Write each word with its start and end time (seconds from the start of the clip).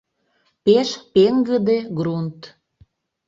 Пеш 0.63 0.89
пеҥгыде 1.13 1.77
грунт... 1.97 2.39